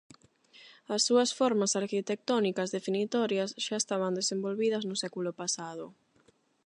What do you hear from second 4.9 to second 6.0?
século pasado.